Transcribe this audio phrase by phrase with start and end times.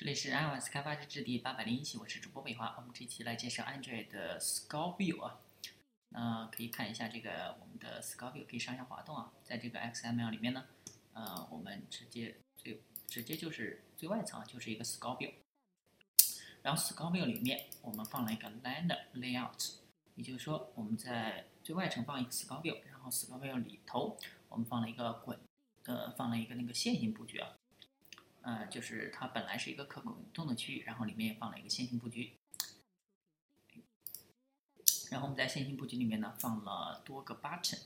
[0.00, 2.74] 这里是 iOS 开发日志第八百零一期，我是主播北华。
[2.78, 5.38] 我们这期来介绍 Android 的 Scorpio 啊，
[6.08, 10.64] 那可以看一下这个我们的 Scorpio 可以上下滑动啊，在这个 XML 里面呢，
[11.12, 15.34] 呃，我们直接最直接就是最外层就是一个 Scorpio，
[16.62, 19.74] 然后 Scorpio 里面我们放了一个 Liner Layout，
[20.14, 24.16] 也就是说我们在最外层放一个 Scorpio，然后 Scorpio 里头
[24.48, 25.38] 我们放了一个滚，
[25.84, 27.54] 呃，放了一个那个线性布局啊。
[28.42, 32.36] 呃，就是它本来是一个可滚动的区域，然后里面也放了一个线性布局。
[35.10, 37.78] 然后我们在线性布局里面呢，放了多个 button。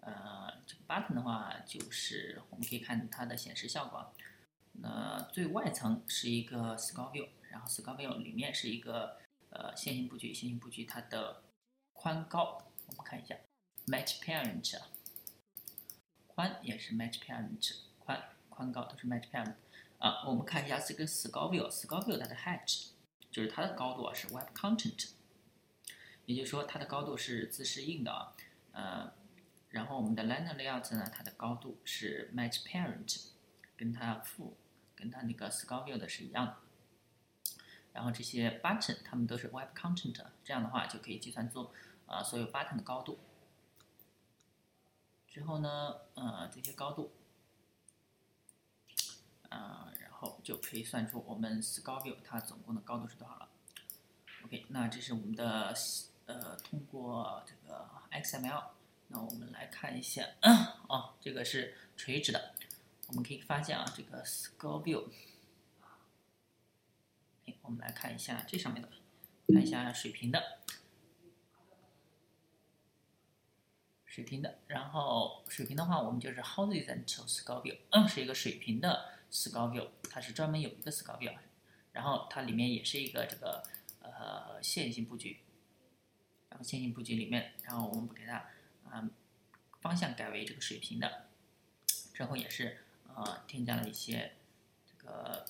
[0.00, 4.12] 呃，这个 button 的话，就是我们可以看它的显示效果。
[4.72, 9.18] 那最外层是一个 Score View，然后 Score View 里面是一个
[9.50, 10.32] 呃线性布局。
[10.32, 11.42] 线性布局它的
[11.92, 13.36] 宽高，我们看一下
[13.86, 14.80] ，Match Parent，
[16.26, 19.54] 宽也是 Match Parent，宽宽高都是 Match Parent。
[20.04, 22.88] 啊，我们看一下这个 Scorpio，Scorpio 它的 height
[23.30, 25.08] 就是它的高度啊是 Web Content，
[26.26, 28.36] 也就是说它的高度是自适应的啊。
[28.72, 29.14] 呃，
[29.70, 33.28] 然后我们的 Liner Layout 呢，它的高度是 Match Parent，
[33.78, 34.58] 跟它负
[34.94, 36.56] 跟它那个 Scorpio 的是一样的。
[37.94, 41.70] 然后这些 Button 它们都是 Web Content，这样的话就可以计算出
[42.04, 43.20] 啊所有 Button 的高度。
[45.26, 47.10] 之后呢，呃这些高度。
[49.54, 53.48] 啊，然后就可以算出我们 Scorpio 它总共的高度是多少了。
[54.44, 55.72] OK，那这是我们的
[56.26, 58.64] 呃通过这个 XML，
[59.08, 60.26] 那我们来看一下，
[60.88, 62.54] 哦，这个是垂直的，
[63.08, 65.08] 我们可以发现啊，这个 Scorpio，
[67.46, 68.88] 哎，我们来看一下这上面的，
[69.48, 70.58] 看一下水平的，
[74.04, 79.14] 水平的，然后水平的话，我们就是 Horizontal Scorpio，嗯，是一个水平的。
[79.34, 81.34] Scorpio，它是专门有一个 Scorpio，
[81.90, 83.64] 然后它里面也是一个这个
[84.00, 85.40] 呃线性布局，
[86.48, 88.46] 然后线性布局里面，然后我们给它
[88.88, 89.10] 啊
[89.80, 91.26] 方向改为这个水平的，
[92.12, 94.36] 之后也是呃添加了一些
[94.86, 95.44] 这个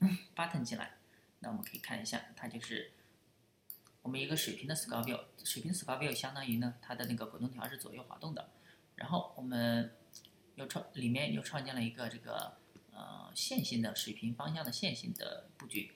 [0.36, 0.98] button 进来，
[1.38, 2.92] 那我们可以看一下，它就是
[4.02, 8.50] 我们一个水平的 Scorpio，水平 Scorpio 相当于呢它的那个滚动条是左右滑动的，
[8.96, 9.96] 然后我们
[10.56, 12.58] 又创里面又创建了一个这个。
[12.96, 15.92] 呃，线性的水平方向的线性的布局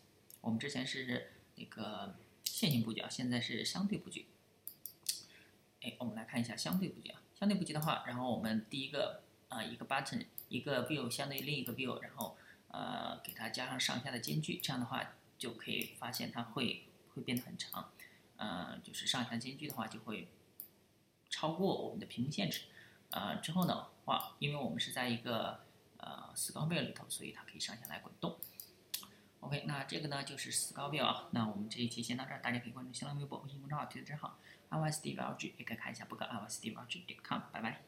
[0.40, 4.26] 我们之前是那个线性布局啊，现在是相对布局。
[5.82, 7.22] 哎，我们来看一下相对布局啊。
[7.38, 12.36] 相对布局的话，然后我们第一个啊一个 button 一个 view 相对于另一个 view，然后
[12.68, 16.84] 呃给它加上上下的间距，这样的话就可以发现它会
[17.14, 17.90] 会变得很长。
[18.36, 20.28] 呃，就是上下间距的话就会
[21.30, 22.62] 超过我们的屏幕限制。
[23.10, 25.60] 呃，之后的话，因为我们是在一个
[25.96, 28.38] 呃 Scorpio 里头，所以它可以上下来滚动。
[29.40, 31.28] OK，那这个呢就是 Scoville 啊。
[31.32, 37.00] 那我们这一期先到这儿，大家可以关注新浪微博、微信公众号、推特账号 i y s d v l g 也可以看一下博客 i y s d v l g
[37.06, 37.80] 点 com，拜拜。